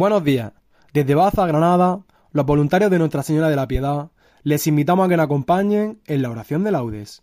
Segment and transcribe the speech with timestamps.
[0.00, 0.54] Buenos días.
[0.94, 2.00] Desde Baza, Granada,
[2.32, 4.10] los voluntarios de Nuestra Señora de la Piedad
[4.42, 7.22] les invitamos a que nos acompañen en la oración de laudes.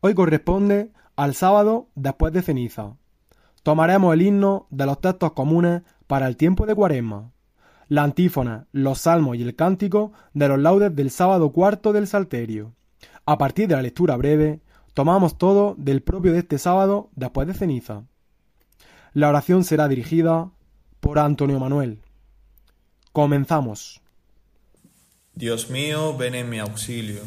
[0.00, 2.96] Hoy corresponde al sábado después de ceniza.
[3.62, 7.30] Tomaremos el himno de los textos comunes para el tiempo de cuaresma,
[7.88, 12.72] la antífona, los salmos y el cántico de los laudes del sábado cuarto del Salterio.
[13.26, 14.62] A partir de la lectura breve,
[14.94, 18.04] tomamos todo del propio de este sábado después de ceniza.
[19.12, 20.52] La oración será dirigida
[21.00, 22.00] por Antonio Manuel.
[23.14, 24.00] Comenzamos.
[25.36, 27.20] Dios mío, ven en mi auxilio.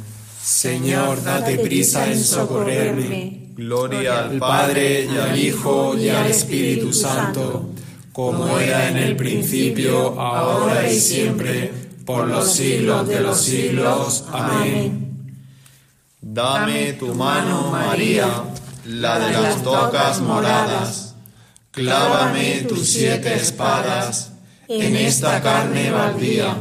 [0.43, 3.53] Señor, date prisa en socorrerme.
[3.55, 7.69] Gloria al Padre y al Hijo y al Espíritu Santo,
[8.11, 11.71] como era en el principio, ahora y siempre,
[12.05, 14.25] por los siglos de los siglos.
[14.30, 15.39] Amén.
[16.19, 18.43] Dame tu mano, María,
[18.83, 21.15] la de las tocas moradas.
[21.71, 24.33] Clávame tus siete espadas
[24.67, 26.57] en esta carne baldía.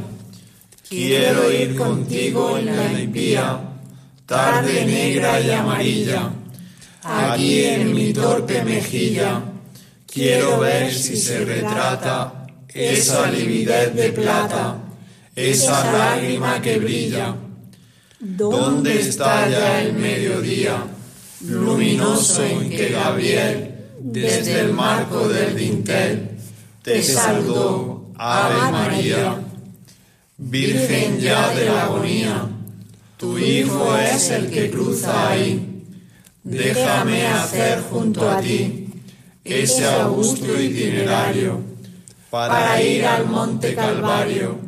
[0.88, 3.60] Quiero ir contigo en la impía,
[4.24, 6.30] tarde negra y amarilla.
[7.02, 9.42] Aquí en mi torpe mejilla,
[10.06, 14.76] quiero ver si se retrata esa lividez de plata,
[15.34, 17.34] esa lágrima que brilla.
[18.18, 20.84] ¿Dónde está ya el mediodía,
[21.42, 26.30] luminoso en que Gabriel, desde el marco del dintel,
[26.82, 29.42] te saludó Ave María,
[30.38, 32.48] Virgen ya de la agonía,
[33.16, 35.84] tu Hijo es el que cruza ahí.
[36.42, 38.88] Déjame hacer junto a ti
[39.44, 41.62] ese augusto itinerario
[42.30, 44.58] para ir al monte Calvario.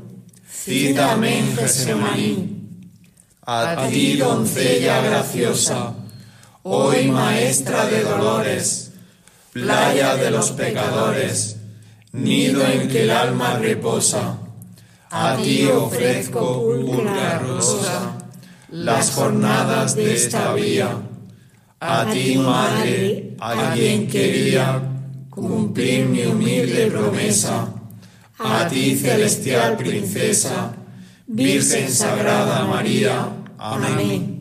[0.51, 2.55] Cítame en Gesemaní.
[3.43, 5.95] A ti, doncella graciosa,
[6.65, 8.93] hoy maestra de dolores,
[9.53, 11.58] playa de los pecadores,
[12.19, 14.39] nido en que el alma reposa.
[15.11, 18.19] A ti ofrezco pura rosa
[18.71, 20.89] las jornadas de esta vía.
[21.81, 24.83] A ti, madre, a quien quería
[25.31, 27.69] cumplir mi humilde promesa.
[28.39, 30.75] A ti, celestial princesa,
[31.27, 33.29] Virgen Sagrada María.
[33.59, 34.38] Amén.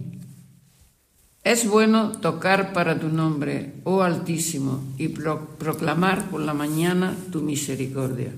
[1.48, 8.34] Es bueno tocar para tu nombre, oh Altísimo, y proclamar por la mañana tu misericordia.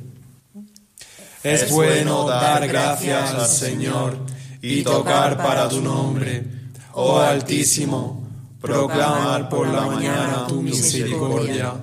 [1.42, 4.16] Es bueno dar gracias al Señor
[4.62, 6.46] y tocar para tu nombre,
[6.94, 8.28] oh Altísimo,
[8.62, 11.74] proclamar por la mañana tu misericordia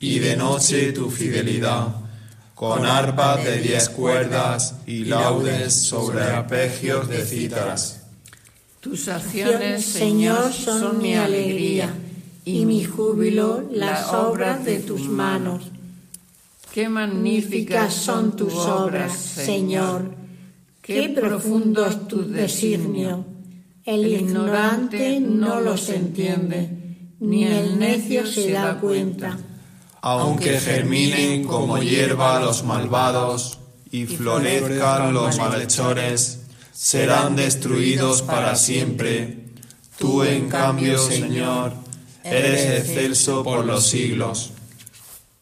[0.00, 1.86] y de noche tu fidelidad,
[2.56, 8.03] con arpa de diez cuerdas y laudes sobre arpegios de citas
[8.84, 11.88] tus acciones, Señor, son mi alegría
[12.44, 15.62] y mi júbilo las obras de tus manos.
[16.70, 20.14] Qué magníficas son tus obras, Señor.
[20.82, 23.24] Qué profundo es tu designio.
[23.86, 26.68] El ignorante no los entiende,
[27.20, 29.38] ni el necio se da cuenta.
[30.02, 33.60] Aunque germinen como hierba los malvados
[33.90, 36.43] y florezcan los malhechores,
[36.74, 39.38] serán destruidos para siempre.
[39.96, 41.72] Tú, en cambio, Señor,
[42.24, 44.52] eres excelso por los siglos.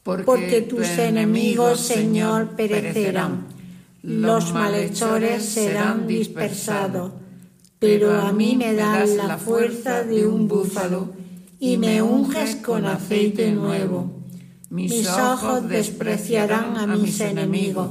[0.03, 3.47] Porque tus enemigos, Señor, perecerán,
[4.03, 7.13] los malhechores serán dispersados,
[7.79, 11.13] pero a mí me das la fuerza de un búfalo
[11.59, 14.21] y me unges con aceite nuevo.
[14.69, 17.91] Mis ojos despreciarán a mis enemigos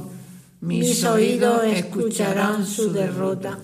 [0.62, 3.58] mis oídos escucharán su derrota.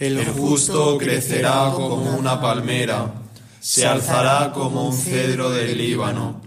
[0.00, 3.14] El justo crecerá como una palmera,
[3.60, 6.40] se alzará como un cedro del Líbano,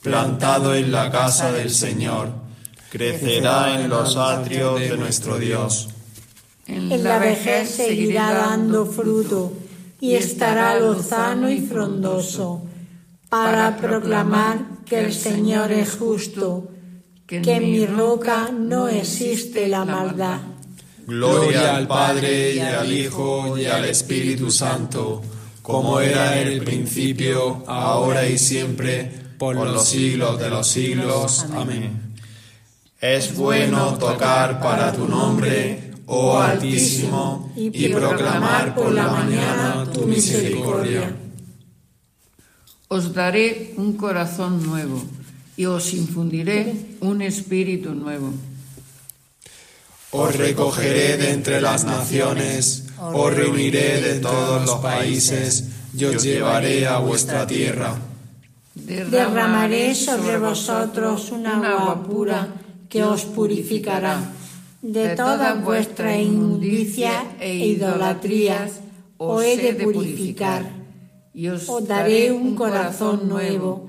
[0.00, 2.30] plantado en la casa del Señor,
[2.90, 5.88] crecerá en los atrios de nuestro Dios.
[6.66, 9.52] En la vejez seguirá dando fruto
[10.00, 12.62] y estará lozano y frondoso,
[13.28, 16.70] para proclamar que el Señor es justo
[17.26, 20.40] que en mi roca no existe la maldad.
[21.06, 25.22] Gloria al Padre y al Hijo y al Espíritu Santo,
[25.62, 31.46] como era en el principio, ahora y siempre, por los siglos de los siglos.
[31.54, 32.14] Amén.
[33.00, 41.14] Es bueno tocar para tu nombre, oh Altísimo, y proclamar por la mañana tu misericordia.
[42.88, 45.02] Os daré un corazón nuevo
[45.56, 48.32] y os infundiré un espíritu nuevo.
[50.10, 55.64] Os recogeré de entre las naciones, os reuniré de todos los países
[55.96, 57.98] y os llevaré a vuestra tierra.
[58.74, 62.48] Derramaré sobre vosotros una agua pura
[62.88, 64.22] que os purificará
[64.82, 68.84] de toda vuestra inmundicia e idolatrías
[69.16, 70.62] os he de purificar.
[71.32, 73.88] Y os daré un corazón nuevo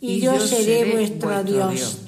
[0.00, 1.98] y yo seré vuestro Dios.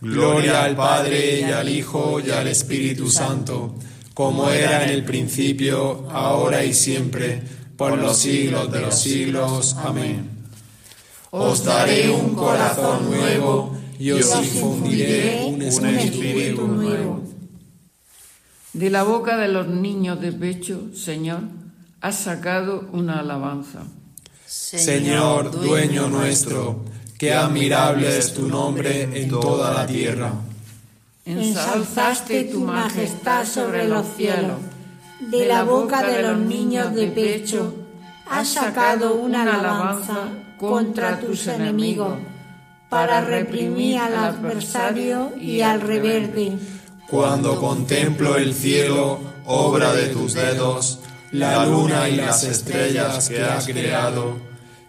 [0.00, 3.74] Gloria al Padre y al Hijo y al Espíritu Santo,
[4.14, 7.42] como era en el principio, ahora y siempre,
[7.76, 9.76] por los siglos de los siglos.
[9.76, 10.28] Amén.
[11.30, 17.22] Os daré un corazón nuevo y os infundiré un espíritu nuevo.
[18.72, 21.42] De la boca de los niños de pecho, Señor,
[22.00, 23.82] has sacado una alabanza.
[24.46, 26.84] Señor, dueño nuestro,
[27.20, 30.32] qué admirable es tu nombre en toda la tierra.
[31.26, 34.56] Ensalzaste tu majestad sobre los cielos.
[35.30, 37.74] De la boca de los niños de pecho
[38.26, 40.28] has sacado una alabanza
[40.58, 42.18] contra tus enemigos
[42.88, 46.56] para reprimir al adversario y al reverde.
[47.06, 51.00] Cuando contemplo el cielo, obra de tus dedos,
[51.32, 54.49] la luna y las estrellas que has creado,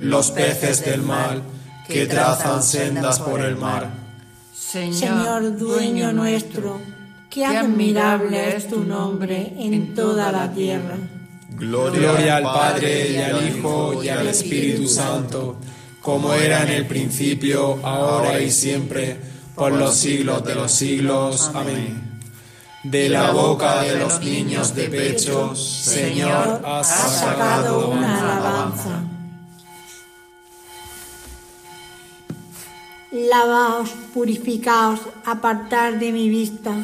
[0.00, 1.40] los peces del mar,
[1.88, 3.90] que trazan sendas por el mar.
[4.54, 6.80] Señor, dueño nuestro,
[7.30, 10.96] qué admirable es tu nombre en toda la tierra.
[11.50, 15.56] Gloria al Padre y al Hijo y al Espíritu Santo,
[16.02, 19.16] como era en el principio, ahora y siempre,
[19.54, 21.50] por los siglos de los siglos.
[21.54, 22.20] Amén.
[22.82, 29.15] De la boca de los niños de pecho, Señor, has sacado una alabanza.
[33.12, 36.74] Lavaos, purificaos, apartar de mi vista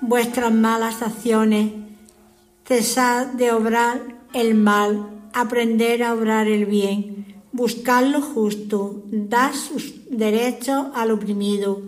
[0.00, 1.72] vuestras malas acciones
[2.68, 4.02] cesad de obrar
[4.34, 11.80] el mal, aprender a obrar el bien, buscar lo justo, dar sus derechos al oprimido,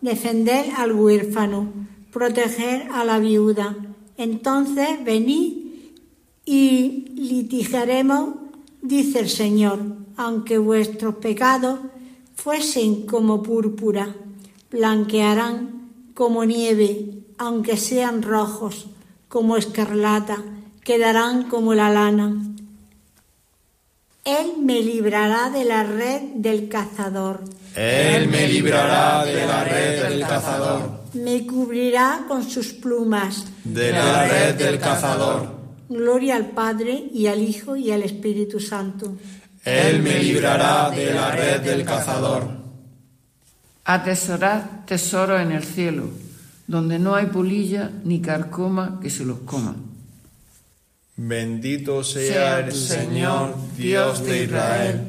[0.00, 1.72] defender al huérfano,
[2.12, 3.76] proteger a la viuda.
[4.16, 5.52] Entonces venid
[6.44, 8.34] y litigaremos,
[8.82, 9.78] dice el Señor,
[10.16, 11.78] aunque vuestros pecados
[12.34, 14.14] fuesen como púrpura,
[14.70, 18.86] blanquearán como nieve, aunque sean rojos
[19.28, 20.38] como escarlata,
[20.84, 22.36] quedarán como la lana.
[24.24, 27.40] Él me librará de la red del cazador.
[27.74, 31.00] Él me librará de la red del cazador.
[31.14, 33.46] Me cubrirá con sus plumas.
[33.64, 35.48] De la red del cazador.
[35.88, 39.14] Gloria al Padre y al Hijo y al Espíritu Santo.
[39.64, 42.48] Él me librará de la red del cazador.
[43.84, 46.24] Atesorad tesoro en el cielo
[46.66, 49.76] donde no hay polilla ni carcoma que se los coma.
[51.16, 55.00] Bendito sea el Señor, Dios de Israel,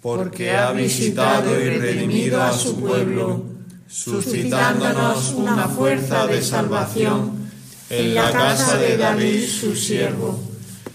[0.00, 3.44] porque ha visitado y redimido a su pueblo,
[3.88, 7.50] suscitándonos una fuerza de salvación
[7.88, 10.38] en la casa de David su siervo,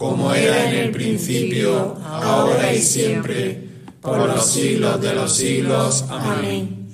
[0.00, 3.68] como era en el principio, ahora y siempre,
[4.00, 6.06] por los siglos de los siglos.
[6.08, 6.90] Amén.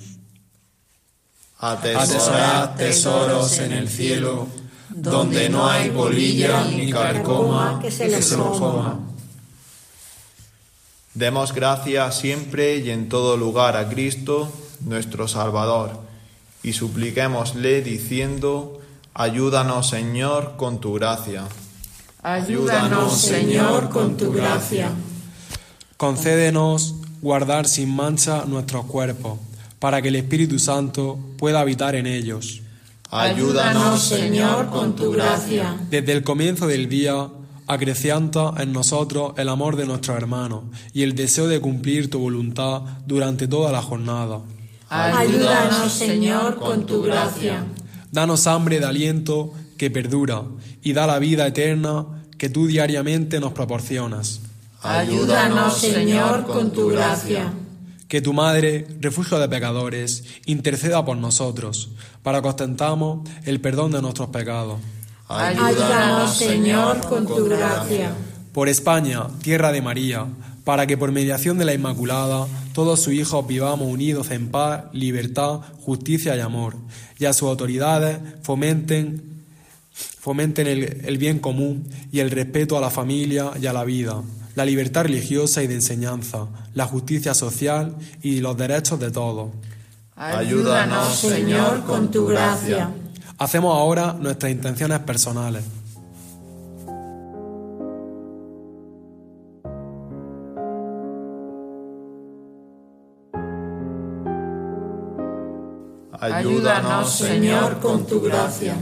[1.57, 4.47] Atesorad tesoros en el cielo,
[4.89, 8.99] donde no hay polilla ni carcoma que se los coma.
[11.13, 15.97] Demos gracias siempre y en todo lugar a Cristo, nuestro Salvador,
[16.61, 18.81] y supliquémosle diciendo,
[19.13, 21.45] ayúdanos Señor con tu gracia.
[22.27, 24.91] Ayúdanos Señor con tu gracia.
[25.95, 29.39] Concédenos guardar sin mancha nuestros cuerpos
[29.79, 32.63] para que el Espíritu Santo pueda habitar en ellos.
[33.11, 35.77] Ayúdanos, Señor, con tu gracia.
[35.89, 37.29] Desde el comienzo del día,
[37.65, 42.81] acrecienta en nosotros el amor de nuestros hermanos y el deseo de cumplir tu voluntad
[43.05, 44.41] durante toda la jornada.
[44.89, 47.63] Ayúdanos, Señor, con tu gracia.
[48.11, 50.43] Danos hambre de aliento que perdura
[50.81, 52.05] y da la vida eterna
[52.37, 54.41] que tú diariamente nos proporcionas.
[54.81, 57.51] Ayúdanos, Señor, con tu gracia
[58.07, 61.89] que tu Madre, refugio de pecadores, interceda por nosotros,
[62.23, 64.79] para que ostentamos el perdón de nuestros pecados.
[65.27, 68.13] Ayúdanos, Señor, con tu gracia.
[68.53, 70.25] Por España, tierra de María,
[70.63, 75.59] para que por mediación de la Inmaculada todos sus hijos vivamos unidos en paz, libertad,
[75.81, 76.75] justicia y amor,
[77.19, 79.36] y a sus autoridades fomenten,
[80.19, 84.23] fomenten el, el bien común y el respeto a la familia y a la vida
[84.57, 89.51] la libertad religiosa y de enseñanza, la justicia social y los derechos de todos.
[90.15, 92.89] Ayúdanos, Señor, con tu gracia.
[93.37, 95.63] Hacemos ahora nuestras intenciones personales.
[106.19, 108.75] Ayúdanos, Señor, con tu gracia.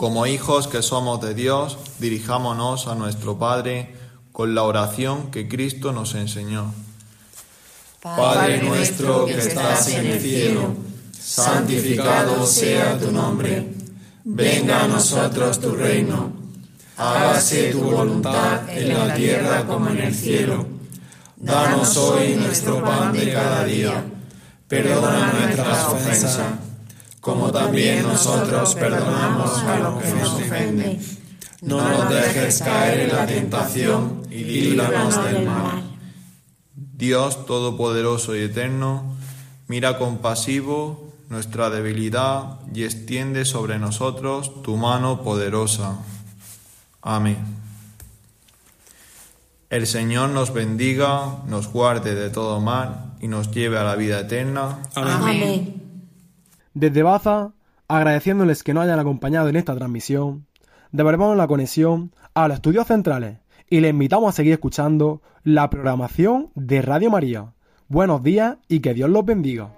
[0.00, 3.94] Como hijos que somos de Dios, dirijámonos a nuestro Padre
[4.32, 6.72] con la oración que Cristo nos enseñó.
[8.00, 10.74] Padre nuestro que estás en el cielo,
[11.20, 13.74] santificado sea tu nombre.
[14.24, 16.32] Venga a nosotros tu reino.
[16.96, 20.64] Hágase tu voluntad en la tierra como en el cielo.
[21.36, 24.02] Danos hoy nuestro pan de cada día.
[24.66, 26.69] Perdona nuestras ofensas,
[27.20, 31.20] como también nosotros perdonamos a los que nos ofenden
[31.62, 35.82] no nos dejes caer en la tentación y líbranos del mal.
[36.74, 39.16] Dios Todopoderoso y Eterno,
[39.68, 45.98] mira compasivo nuestra debilidad y extiende sobre nosotros tu mano poderosa.
[47.02, 47.38] Amén.
[49.68, 54.20] El Señor nos bendiga, nos guarde de todo mal y nos lleve a la vida
[54.20, 54.82] eterna.
[54.94, 55.79] Amén.
[56.74, 57.52] Desde Baza,
[57.88, 60.46] agradeciéndoles que nos hayan acompañado en esta transmisión,
[60.92, 66.50] devolvemos la conexión a los estudios centrales y le invitamos a seguir escuchando la programación
[66.54, 67.54] de Radio María.
[67.88, 69.72] Buenos días y que Dios los bendiga.